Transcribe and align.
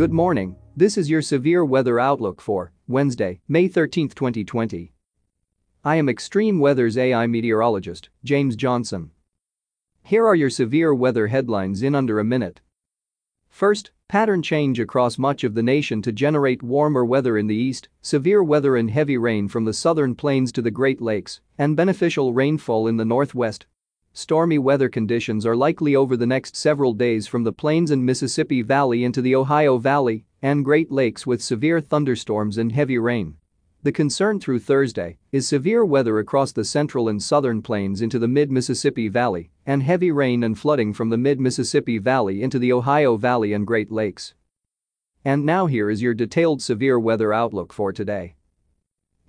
Good 0.00 0.14
morning, 0.14 0.56
this 0.74 0.96
is 0.96 1.10
your 1.10 1.20
severe 1.20 1.62
weather 1.62 2.00
outlook 2.00 2.40
for 2.40 2.72
Wednesday, 2.88 3.42
May 3.46 3.68
13, 3.68 4.08
2020. 4.08 4.94
I 5.84 5.96
am 5.96 6.08
Extreme 6.08 6.58
Weather's 6.58 6.96
AI 6.96 7.26
meteorologist, 7.26 8.08
James 8.24 8.56
Johnson. 8.56 9.10
Here 10.02 10.26
are 10.26 10.34
your 10.34 10.48
severe 10.48 10.94
weather 10.94 11.26
headlines 11.26 11.82
in 11.82 11.94
under 11.94 12.18
a 12.18 12.24
minute. 12.24 12.62
First, 13.50 13.90
pattern 14.08 14.40
change 14.40 14.80
across 14.80 15.18
much 15.18 15.44
of 15.44 15.52
the 15.52 15.62
nation 15.62 16.00
to 16.00 16.12
generate 16.12 16.62
warmer 16.62 17.04
weather 17.04 17.36
in 17.36 17.46
the 17.46 17.54
east, 17.54 17.90
severe 18.00 18.42
weather 18.42 18.76
and 18.76 18.90
heavy 18.90 19.18
rain 19.18 19.48
from 19.48 19.66
the 19.66 19.74
southern 19.74 20.14
plains 20.14 20.50
to 20.52 20.62
the 20.62 20.70
Great 20.70 21.02
Lakes, 21.02 21.42
and 21.58 21.76
beneficial 21.76 22.32
rainfall 22.32 22.86
in 22.86 22.96
the 22.96 23.04
northwest. 23.04 23.66
Stormy 24.12 24.58
weather 24.58 24.88
conditions 24.88 25.46
are 25.46 25.54
likely 25.54 25.94
over 25.94 26.16
the 26.16 26.26
next 26.26 26.56
several 26.56 26.94
days 26.94 27.28
from 27.28 27.44
the 27.44 27.52
plains 27.52 27.92
and 27.92 28.04
Mississippi 28.04 28.60
Valley 28.60 29.04
into 29.04 29.22
the 29.22 29.36
Ohio 29.36 29.78
Valley 29.78 30.24
and 30.42 30.64
Great 30.64 30.90
Lakes 30.90 31.28
with 31.28 31.40
severe 31.40 31.80
thunderstorms 31.80 32.58
and 32.58 32.72
heavy 32.72 32.98
rain. 32.98 33.36
The 33.84 33.92
concern 33.92 34.40
through 34.40 34.58
Thursday 34.58 35.18
is 35.30 35.46
severe 35.46 35.84
weather 35.84 36.18
across 36.18 36.50
the 36.50 36.64
central 36.64 37.08
and 37.08 37.22
southern 37.22 37.62
plains 37.62 38.02
into 38.02 38.18
the 38.18 38.28
mid-Mississippi 38.28 39.06
Valley 39.06 39.52
and 39.64 39.82
heavy 39.82 40.10
rain 40.10 40.42
and 40.42 40.58
flooding 40.58 40.92
from 40.92 41.10
the 41.10 41.16
mid-Mississippi 41.16 41.98
Valley 41.98 42.42
into 42.42 42.58
the 42.58 42.72
Ohio 42.72 43.16
Valley 43.16 43.52
and 43.52 43.64
Great 43.66 43.92
Lakes. 43.92 44.34
And 45.24 45.46
now 45.46 45.66
here 45.66 45.88
is 45.88 46.02
your 46.02 46.14
detailed 46.14 46.60
severe 46.60 46.98
weather 46.98 47.32
outlook 47.32 47.72
for 47.72 47.92
today. 47.92 48.34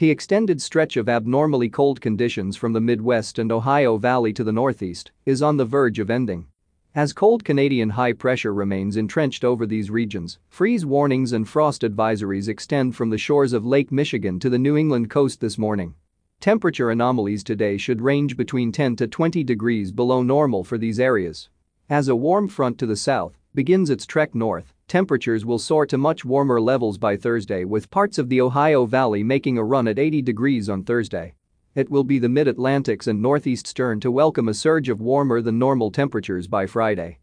The 0.00 0.10
extended 0.10 0.62
stretch 0.62 0.96
of 0.96 1.10
abnormally 1.10 1.68
cold 1.68 2.00
conditions 2.00 2.56
from 2.56 2.72
the 2.72 2.80
Midwest 2.80 3.38
and 3.38 3.52
Ohio 3.52 3.98
Valley 3.98 4.32
to 4.32 4.42
the 4.42 4.50
Northeast 4.50 5.10
is 5.26 5.42
on 5.42 5.58
the 5.58 5.66
verge 5.66 5.98
of 5.98 6.08
ending. 6.08 6.46
As 6.94 7.12
cold 7.12 7.44
Canadian 7.44 7.90
high 7.90 8.14
pressure 8.14 8.54
remains 8.54 8.96
entrenched 8.96 9.44
over 9.44 9.66
these 9.66 9.90
regions, 9.90 10.38
freeze 10.48 10.86
warnings 10.86 11.34
and 11.34 11.46
frost 11.46 11.82
advisories 11.82 12.48
extend 12.48 12.96
from 12.96 13.10
the 13.10 13.18
shores 13.18 13.52
of 13.52 13.66
Lake 13.66 13.92
Michigan 13.92 14.40
to 14.40 14.48
the 14.48 14.58
New 14.58 14.74
England 14.74 15.10
coast 15.10 15.42
this 15.42 15.58
morning. 15.58 15.94
Temperature 16.40 16.88
anomalies 16.88 17.44
today 17.44 17.76
should 17.76 18.00
range 18.00 18.38
between 18.38 18.72
10 18.72 18.96
to 18.96 19.06
20 19.06 19.44
degrees 19.44 19.92
below 19.92 20.22
normal 20.22 20.64
for 20.64 20.78
these 20.78 20.98
areas. 20.98 21.50
As 21.90 22.08
a 22.08 22.16
warm 22.16 22.48
front 22.48 22.78
to 22.78 22.86
the 22.86 22.96
south 22.96 23.36
begins 23.54 23.90
its 23.90 24.06
trek 24.06 24.32
north, 24.32 24.72
temperatures 24.86 25.44
will 25.44 25.58
soar 25.58 25.84
to 25.84 25.98
much 25.98 26.24
warmer 26.24 26.60
levels 26.60 26.98
by 26.98 27.16
Thursday 27.16 27.64
with 27.64 27.90
parts 27.90 28.16
of 28.16 28.28
the 28.28 28.40
Ohio 28.40 28.86
Valley 28.86 29.24
making 29.24 29.58
a 29.58 29.64
run 29.64 29.88
at 29.88 29.98
80 29.98 30.22
degrees 30.22 30.68
on 30.68 30.84
Thursday. 30.84 31.34
It 31.74 31.90
will 31.90 32.04
be 32.04 32.20
the 32.20 32.28
mid-Atlantic's 32.28 33.08
and 33.08 33.20
northeast's 33.20 33.74
turn 33.74 33.98
to 34.00 34.10
welcome 34.10 34.48
a 34.48 34.54
surge 34.54 34.88
of 34.88 35.00
warmer 35.00 35.42
than 35.42 35.58
normal 35.58 35.90
temperatures 35.90 36.46
by 36.46 36.66
Friday. 36.66 37.18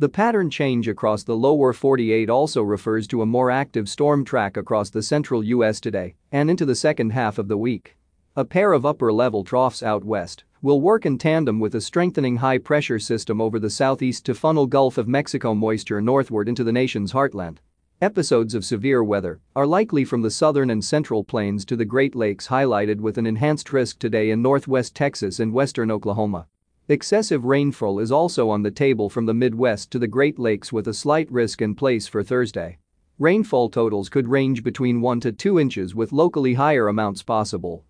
The 0.00 0.08
pattern 0.08 0.50
change 0.50 0.88
across 0.88 1.22
the 1.22 1.36
lower 1.36 1.72
48 1.72 2.28
also 2.28 2.62
refers 2.62 3.06
to 3.08 3.22
a 3.22 3.26
more 3.26 3.50
active 3.50 3.88
storm 3.88 4.24
track 4.24 4.56
across 4.56 4.90
the 4.90 5.02
central 5.02 5.44
U.S. 5.44 5.80
today 5.80 6.16
and 6.32 6.50
into 6.50 6.64
the 6.64 6.74
second 6.74 7.10
half 7.10 7.38
of 7.38 7.46
the 7.46 7.58
week. 7.58 7.96
A 8.38 8.44
pair 8.44 8.72
of 8.72 8.86
upper-level 8.86 9.42
troughs 9.42 9.82
out 9.82 10.04
west 10.04 10.44
will 10.62 10.80
work 10.80 11.04
in 11.04 11.18
tandem 11.18 11.58
with 11.58 11.74
a 11.74 11.80
strengthening 11.80 12.36
high-pressure 12.36 13.00
system 13.00 13.40
over 13.40 13.58
the 13.58 13.68
southeast 13.68 14.24
to 14.26 14.32
funnel 14.32 14.68
Gulf 14.68 14.96
of 14.96 15.08
Mexico 15.08 15.56
moisture 15.56 16.00
northward 16.00 16.48
into 16.48 16.62
the 16.62 16.70
nation's 16.70 17.10
heartland. 17.10 17.56
Episodes 18.00 18.54
of 18.54 18.64
severe 18.64 19.02
weather 19.02 19.40
are 19.56 19.66
likely 19.66 20.04
from 20.04 20.22
the 20.22 20.30
southern 20.30 20.70
and 20.70 20.84
central 20.84 21.24
plains 21.24 21.64
to 21.64 21.74
the 21.74 21.84
Great 21.84 22.14
Lakes 22.14 22.46
highlighted 22.46 23.00
with 23.00 23.18
an 23.18 23.26
enhanced 23.26 23.72
risk 23.72 23.98
today 23.98 24.30
in 24.30 24.40
northwest 24.40 24.94
Texas 24.94 25.40
and 25.40 25.52
western 25.52 25.90
Oklahoma. 25.90 26.46
Excessive 26.86 27.44
rainfall 27.44 27.98
is 27.98 28.12
also 28.12 28.50
on 28.50 28.62
the 28.62 28.70
table 28.70 29.10
from 29.10 29.26
the 29.26 29.34
Midwest 29.34 29.90
to 29.90 29.98
the 29.98 30.06
Great 30.06 30.38
Lakes 30.38 30.72
with 30.72 30.86
a 30.86 30.94
slight 30.94 31.28
risk 31.32 31.60
in 31.60 31.74
place 31.74 32.06
for 32.06 32.22
Thursday. 32.22 32.78
Rainfall 33.18 33.68
totals 33.68 34.08
could 34.08 34.28
range 34.28 34.62
between 34.62 35.00
1 35.00 35.18
to 35.22 35.32
2 35.32 35.58
inches 35.58 35.96
with 35.96 36.12
locally 36.12 36.54
higher 36.54 36.86
amounts 36.86 37.24
possible. 37.24 37.84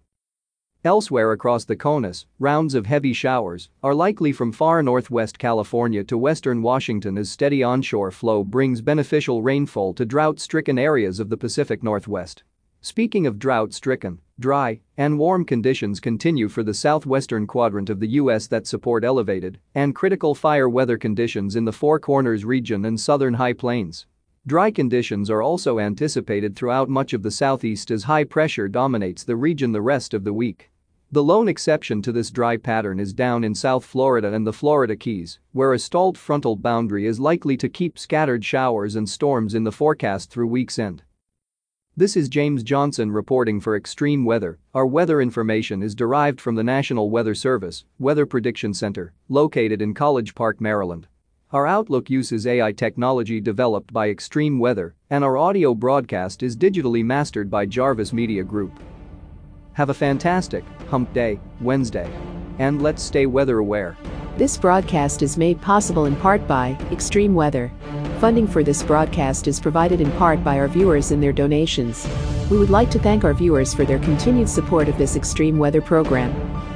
Elsewhere 0.84 1.32
across 1.32 1.64
the 1.64 1.74
CONUS, 1.74 2.26
rounds 2.38 2.72
of 2.76 2.86
heavy 2.86 3.12
showers 3.12 3.68
are 3.82 3.96
likely 3.96 4.30
from 4.30 4.52
far 4.52 4.80
northwest 4.80 5.36
California 5.36 6.04
to 6.04 6.16
western 6.16 6.62
Washington 6.62 7.18
as 7.18 7.28
steady 7.28 7.64
onshore 7.64 8.12
flow 8.12 8.44
brings 8.44 8.80
beneficial 8.80 9.42
rainfall 9.42 9.92
to 9.94 10.06
drought-stricken 10.06 10.78
areas 10.78 11.18
of 11.18 11.30
the 11.30 11.36
Pacific 11.36 11.82
Northwest. 11.82 12.44
Speaking 12.80 13.26
of 13.26 13.40
drought-stricken, 13.40 14.20
dry 14.38 14.78
and 14.96 15.18
warm 15.18 15.44
conditions 15.44 15.98
continue 15.98 16.48
for 16.48 16.62
the 16.62 16.72
southwestern 16.72 17.48
quadrant 17.48 17.90
of 17.90 17.98
the 17.98 18.10
U.S. 18.10 18.46
that 18.46 18.68
support 18.68 19.02
elevated 19.02 19.58
and 19.74 19.96
critical 19.96 20.32
fire 20.32 20.68
weather 20.68 20.96
conditions 20.96 21.56
in 21.56 21.64
the 21.64 21.72
Four 21.72 21.98
Corners 21.98 22.44
region 22.44 22.84
and 22.84 23.00
southern 23.00 23.34
high 23.34 23.52
plains. 23.52 24.06
Dry 24.48 24.70
conditions 24.70 25.28
are 25.28 25.42
also 25.42 25.78
anticipated 25.78 26.56
throughout 26.56 26.88
much 26.88 27.12
of 27.12 27.22
the 27.22 27.30
southeast 27.30 27.90
as 27.90 28.04
high 28.04 28.24
pressure 28.24 28.66
dominates 28.66 29.22
the 29.22 29.36
region 29.36 29.72
the 29.72 29.82
rest 29.82 30.14
of 30.14 30.24
the 30.24 30.32
week. 30.32 30.70
The 31.12 31.22
lone 31.22 31.48
exception 31.48 32.00
to 32.00 32.12
this 32.12 32.30
dry 32.30 32.56
pattern 32.56 32.98
is 32.98 33.12
down 33.12 33.44
in 33.44 33.54
South 33.54 33.84
Florida 33.84 34.32
and 34.32 34.46
the 34.46 34.52
Florida 34.54 34.96
Keys, 34.96 35.38
where 35.52 35.74
a 35.74 35.78
stalled 35.78 36.16
frontal 36.16 36.56
boundary 36.56 37.04
is 37.04 37.20
likely 37.20 37.58
to 37.58 37.68
keep 37.68 37.98
scattered 37.98 38.42
showers 38.42 38.96
and 38.96 39.06
storms 39.06 39.54
in 39.54 39.64
the 39.64 39.70
forecast 39.70 40.30
through 40.30 40.46
week's 40.46 40.78
end. 40.78 41.02
This 41.94 42.16
is 42.16 42.30
James 42.30 42.62
Johnson 42.62 43.12
reporting 43.12 43.60
for 43.60 43.76
Extreme 43.76 44.24
Weather. 44.24 44.58
Our 44.72 44.86
weather 44.86 45.20
information 45.20 45.82
is 45.82 45.94
derived 45.94 46.40
from 46.40 46.54
the 46.54 46.64
National 46.64 47.10
Weather 47.10 47.34
Service 47.34 47.84
Weather 47.98 48.24
Prediction 48.24 48.72
Center, 48.72 49.12
located 49.28 49.82
in 49.82 49.92
College 49.92 50.34
Park, 50.34 50.58
Maryland. 50.58 51.06
Our 51.50 51.66
Outlook 51.66 52.10
uses 52.10 52.46
AI 52.46 52.72
technology 52.72 53.40
developed 53.40 53.90
by 53.90 54.10
Extreme 54.10 54.58
Weather, 54.58 54.94
and 55.08 55.24
our 55.24 55.38
audio 55.38 55.74
broadcast 55.74 56.42
is 56.42 56.54
digitally 56.54 57.02
mastered 57.02 57.50
by 57.50 57.64
Jarvis 57.64 58.12
Media 58.12 58.44
Group. 58.44 58.78
Have 59.72 59.88
a 59.88 59.94
fantastic 59.94 60.62
hump 60.90 61.10
day, 61.14 61.40
Wednesday. 61.62 62.12
And 62.58 62.82
let's 62.82 63.02
stay 63.02 63.24
weather 63.24 63.60
aware. 63.60 63.96
This 64.36 64.58
broadcast 64.58 65.22
is 65.22 65.38
made 65.38 65.58
possible 65.62 66.04
in 66.04 66.16
part 66.16 66.46
by 66.46 66.76
Extreme 66.92 67.34
Weather. 67.34 67.72
Funding 68.20 68.46
for 68.46 68.62
this 68.62 68.82
broadcast 68.82 69.48
is 69.48 69.58
provided 69.58 70.02
in 70.02 70.12
part 70.18 70.44
by 70.44 70.58
our 70.58 70.68
viewers 70.68 71.12
and 71.12 71.22
their 71.22 71.32
donations. 71.32 72.06
We 72.50 72.58
would 72.58 72.68
like 72.68 72.90
to 72.90 72.98
thank 72.98 73.24
our 73.24 73.32
viewers 73.32 73.72
for 73.72 73.86
their 73.86 74.00
continued 74.00 74.50
support 74.50 74.86
of 74.86 74.98
this 74.98 75.16
extreme 75.16 75.56
weather 75.56 75.80
program. 75.80 76.57